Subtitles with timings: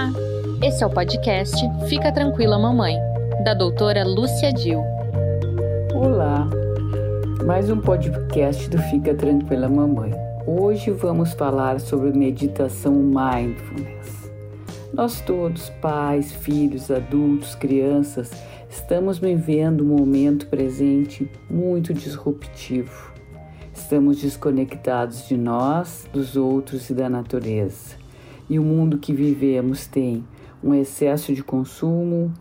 [0.00, 0.12] Olá!
[0.62, 1.54] Esse é o podcast
[1.86, 2.96] Fica Tranquila Mamãe,
[3.44, 4.82] da doutora Lúcia Dil.
[5.94, 6.48] Olá!
[7.44, 10.14] Mais um podcast do Fica Tranquila Mamãe.
[10.46, 14.32] Hoje vamos falar sobre meditação mindfulness.
[14.94, 18.30] Nós todos, pais, filhos, adultos, crianças,
[18.70, 23.12] estamos vivendo um momento presente muito disruptivo.
[23.74, 27.99] Estamos desconectados de nós, dos outros e da natureza.
[28.50, 30.24] E o mundo que vivemos tem
[30.62, 32.34] um excesso de consumo,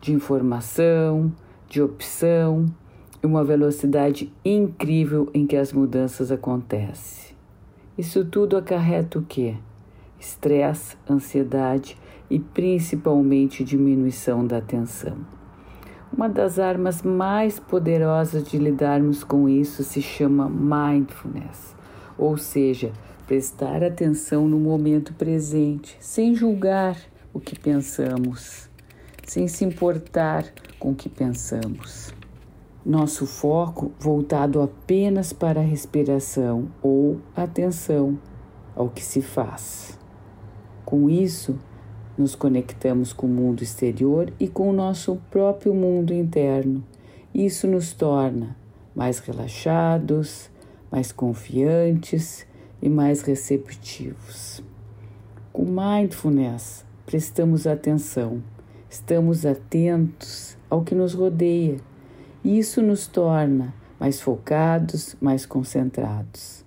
[0.00, 1.30] de informação,
[1.68, 2.64] de opção
[3.22, 7.36] e uma velocidade incrível em que as mudanças acontecem.
[7.98, 9.54] Isso tudo acarreta o quê?
[10.18, 11.94] Estresse, ansiedade
[12.30, 15.18] e principalmente diminuição da atenção.
[16.10, 21.76] Uma das armas mais poderosas de lidarmos com isso se chama mindfulness,
[22.16, 22.92] ou seja,
[23.30, 26.96] prestar atenção no momento presente, sem julgar
[27.32, 28.68] o que pensamos,
[29.24, 32.12] sem se importar com o que pensamos.
[32.84, 38.18] Nosso foco voltado apenas para a respiração ou atenção
[38.74, 39.96] ao que se faz.
[40.84, 41.56] Com isso,
[42.18, 46.84] nos conectamos com o mundo exterior e com o nosso próprio mundo interno.
[47.32, 48.56] Isso nos torna
[48.92, 50.50] mais relaxados,
[50.90, 52.49] mais confiantes
[52.82, 54.62] e mais receptivos.
[55.52, 58.42] Com mindfulness, prestamos atenção,
[58.88, 61.78] estamos atentos ao que nos rodeia
[62.44, 66.64] e isso nos torna mais focados, mais concentrados.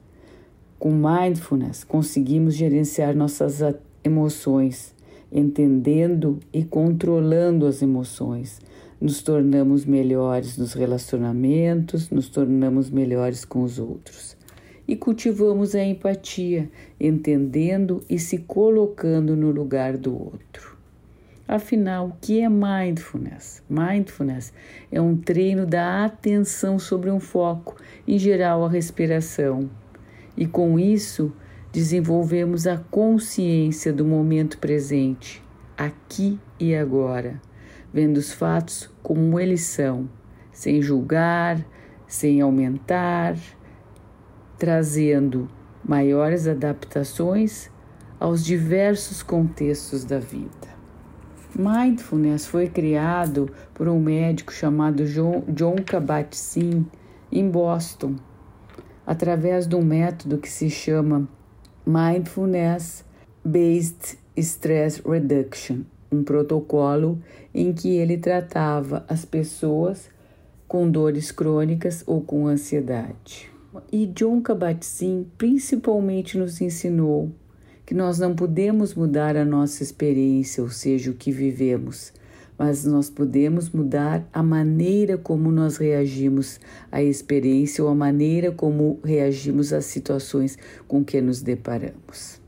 [0.77, 3.59] Com mindfulness, conseguimos gerenciar nossas
[4.03, 4.93] emoções,
[5.31, 8.59] entendendo e controlando as emoções.
[8.99, 14.37] Nos tornamos melhores nos relacionamentos, nos tornamos melhores com os outros
[14.87, 20.77] e cultivamos a empatia, entendendo e se colocando no lugar do outro.
[21.47, 23.61] Afinal, o que é mindfulness?
[23.69, 24.53] Mindfulness
[24.91, 27.75] é um treino da atenção sobre um foco,
[28.07, 29.69] em geral a respiração.
[30.37, 31.33] E com isso,
[31.71, 35.43] desenvolvemos a consciência do momento presente,
[35.77, 37.41] aqui e agora,
[37.93, 40.09] vendo os fatos como eles são,
[40.51, 41.63] sem julgar,
[42.07, 43.35] sem aumentar,
[44.63, 45.49] trazendo
[45.83, 47.69] maiores adaptações
[48.17, 50.69] aos diversos contextos da vida.
[51.53, 56.85] Mindfulness foi criado por um médico chamado John Kabat-Zinn
[57.29, 58.15] em Boston,
[59.05, 61.27] através de um método que se chama
[61.85, 63.03] Mindfulness
[63.43, 67.21] Based Stress Reduction, um protocolo
[67.53, 70.09] em que ele tratava as pessoas
[70.69, 73.51] com dores crônicas ou com ansiedade.
[73.91, 77.31] E John Kabat-Zinn principalmente nos ensinou
[77.85, 82.13] que nós não podemos mudar a nossa experiência, ou seja, o que vivemos,
[82.57, 86.59] mas nós podemos mudar a maneira como nós reagimos
[86.91, 90.57] à experiência ou a maneira como reagimos às situações
[90.87, 92.41] com que nos deparamos.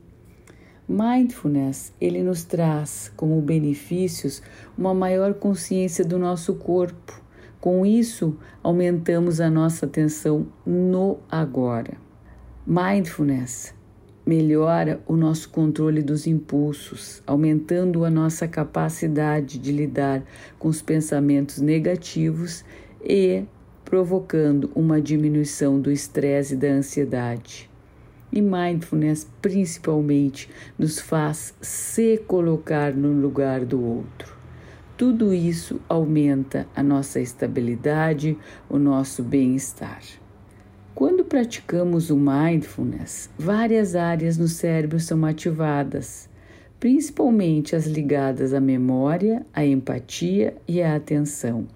[0.88, 4.40] Mindfulness, ele nos traz como benefícios
[4.78, 7.20] uma maior consciência do nosso corpo,
[7.66, 11.94] com isso, aumentamos a nossa atenção no agora.
[12.64, 13.74] Mindfulness
[14.24, 20.22] melhora o nosso controle dos impulsos, aumentando a nossa capacidade de lidar
[20.60, 22.64] com os pensamentos negativos
[23.04, 23.42] e
[23.84, 27.68] provocando uma diminuição do estresse e da ansiedade.
[28.32, 34.35] E mindfulness principalmente nos faz se colocar no lugar do outro.
[34.96, 38.34] Tudo isso aumenta a nossa estabilidade,
[38.66, 40.00] o nosso bem-estar.
[40.94, 46.30] Quando praticamos o mindfulness, várias áreas no cérebro são ativadas,
[46.80, 51.66] principalmente as ligadas à memória, à empatia e à atenção.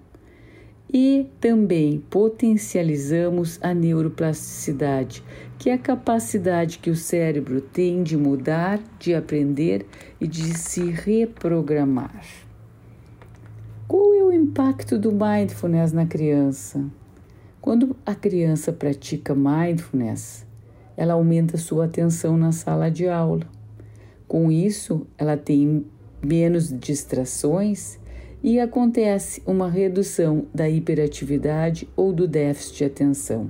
[0.91, 5.23] E também potencializamos a neuroplasticidade,
[5.59, 9.85] que é a capacidade que o cérebro tem de mudar, de aprender
[10.19, 12.49] e de se reprogramar.
[13.91, 16.81] Qual é o impacto do mindfulness na criança?
[17.59, 20.47] Quando a criança pratica mindfulness,
[20.95, 23.45] ela aumenta sua atenção na sala de aula.
[24.29, 25.85] Com isso, ela tem
[26.23, 27.99] menos distrações
[28.41, 33.49] e acontece uma redução da hiperatividade ou do déficit de atenção.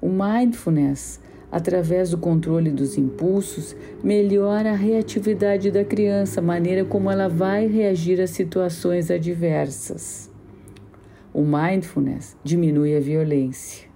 [0.00, 1.18] O mindfulness
[1.54, 7.68] através do controle dos impulsos, melhora a reatividade da criança, a maneira como ela vai
[7.68, 10.28] reagir a situações adversas.
[11.32, 13.86] O mindfulness diminui a violência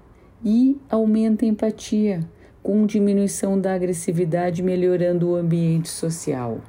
[0.45, 2.21] e aumenta a empatia,
[2.63, 6.61] com diminuição da agressividade, melhorando o ambiente social.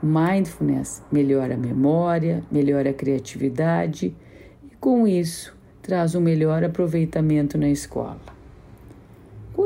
[0.00, 4.14] Mindfulness melhora a memória, melhora a criatividade
[4.62, 5.52] e, com isso,
[5.82, 8.39] traz um melhor aproveitamento na escola.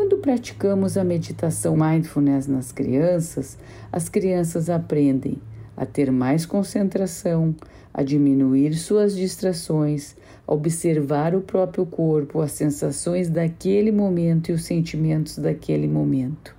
[0.04, 3.56] Quando praticamos a meditação mindfulness nas crianças,
[3.90, 5.38] as crianças aprendem
[5.74, 7.56] a ter mais concentração,
[7.92, 10.14] a diminuir suas distrações,
[10.46, 16.54] a observar o próprio corpo, as sensações daquele momento e os sentimentos daquele momento,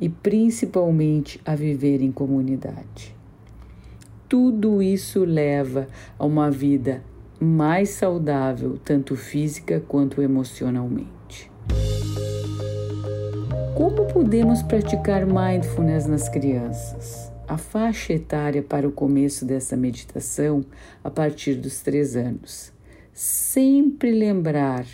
[0.00, 3.14] e principalmente a viver em comunidade.
[4.28, 5.86] Tudo isso leva
[6.18, 7.04] a uma vida
[7.38, 11.48] mais saudável, tanto física quanto emocionalmente.
[13.78, 17.30] Como podemos praticar mindfulness nas crianças?
[17.46, 20.64] A faixa etária para o começo dessa meditação
[21.04, 22.72] a partir dos três anos.
[23.14, 24.84] Sempre lembrar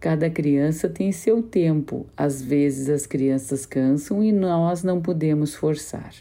[0.00, 2.06] Cada criança tem seu tempo.
[2.16, 6.14] Às vezes as crianças cansam e nós não podemos forçar.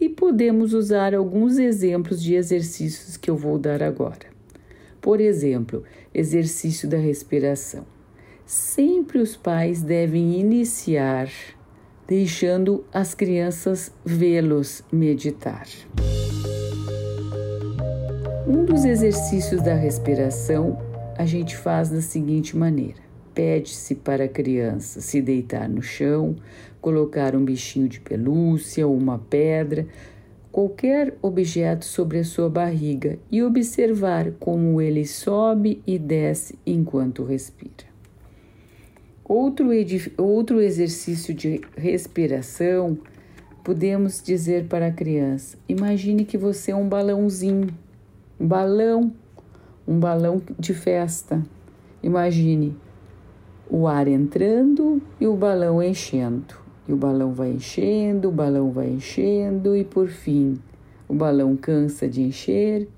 [0.00, 4.26] E podemos usar alguns exemplos de exercícios que eu vou dar agora.
[5.00, 7.93] Por exemplo, exercício da respiração.
[8.46, 11.30] Sempre os pais devem iniciar
[12.06, 15.66] deixando as crianças vê-los meditar.
[18.46, 20.78] Um dos exercícios da respiração
[21.16, 23.00] a gente faz da seguinte maneira:
[23.32, 26.36] pede-se para a criança se deitar no chão,
[26.82, 29.86] colocar um bichinho de pelúcia ou uma pedra,
[30.52, 37.93] qualquer objeto sobre a sua barriga e observar como ele sobe e desce enquanto respira.
[39.26, 39.68] Outro,
[40.18, 42.98] outro exercício de respiração,
[43.64, 47.68] podemos dizer para a criança: imagine que você é um balãozinho,
[48.38, 49.12] um balão,
[49.88, 51.42] um balão de festa.
[52.02, 52.76] Imagine
[53.70, 56.62] o ar entrando e o balão enchendo.
[56.86, 60.58] E o balão vai enchendo, o balão vai enchendo, e por fim
[61.08, 62.88] o balão cansa de encher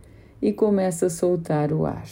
[0.43, 2.09] e começa a soltar o ar.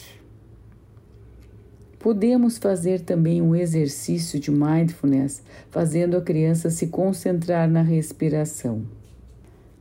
[2.05, 5.41] Podemos fazer também um exercício de mindfulness,
[5.71, 8.83] fazendo a criança se concentrar na respiração,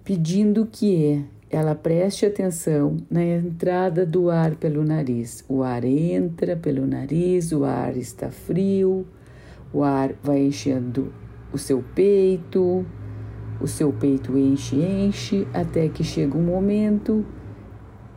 [0.02, 5.44] pedindo que ela preste atenção na entrada do ar pelo nariz.
[5.46, 9.06] O ar entra pelo nariz, o ar está frio,
[9.70, 11.12] o ar vai enchendo
[11.52, 12.86] o seu peito,
[13.60, 17.22] o seu peito enche, enche, até que chega um momento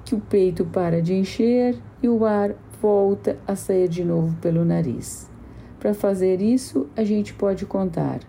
[0.06, 4.64] que o peito para de encher e o ar volta a sair de novo pelo
[4.64, 5.30] nariz.
[5.80, 8.20] Para fazer isso, a gente pode contar.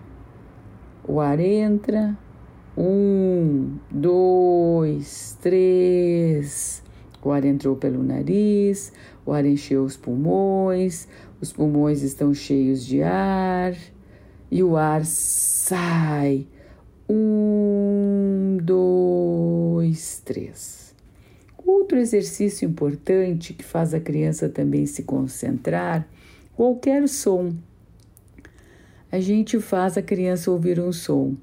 [1.07, 2.17] O ar entra,
[2.77, 6.83] um, dois, três.
[7.23, 8.93] O ar entrou pelo nariz,
[9.27, 11.09] o ar encheu os pulmões,
[11.41, 13.75] os pulmões estão cheios de ar
[14.51, 16.47] e o ar sai.
[17.09, 20.78] Um, dois, três.
[21.69, 26.09] Outro exercício importante que faz a criança também se concentrar,
[26.57, 27.53] qualquer som.
[29.13, 31.37] A gente faz a criança ouvir um som.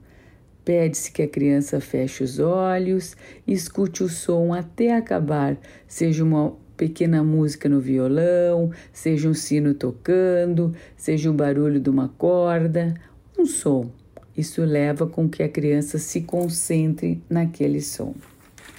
[0.66, 7.24] Pede-se que a criança feche os olhos escute o som até acabar, seja uma pequena
[7.24, 12.95] música no violão, seja um sino tocando, seja o barulho de uma corda,
[13.38, 13.92] um som.
[14.36, 18.16] Isso leva com que a criança se concentre naquele som.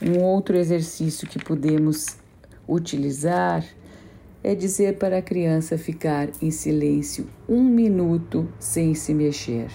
[0.02, 2.18] Um outro exercício que podemos
[2.68, 3.64] utilizar
[4.44, 9.68] é dizer para a criança ficar em silêncio um minuto sem se mexer.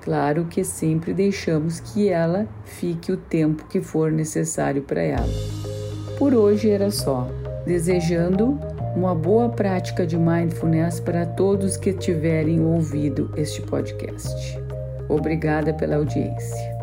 [0.00, 5.28] Claro que sempre deixamos que ela fique o tempo que for necessário para ela.
[6.16, 7.28] Por hoje era só,
[7.66, 8.58] desejando
[8.96, 14.58] uma boa prática de mindfulness para todos que tiverem ouvido este podcast.
[15.08, 16.77] Obrigada pela audiência.